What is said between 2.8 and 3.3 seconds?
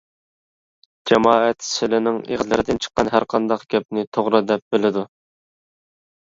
چىققان ھەر